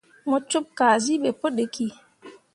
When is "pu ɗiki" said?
1.39-1.85